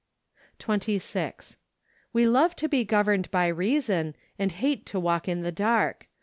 [0.57, 0.71] "SEPTEMBER.
[0.73, 1.57] 107 26.
[2.11, 6.07] We love to be governed by reason, and bate to walk in the dark.